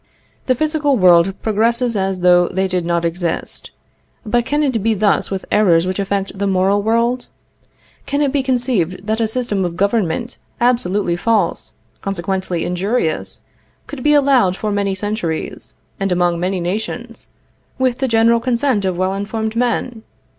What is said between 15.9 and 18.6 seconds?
and among many nations, with the general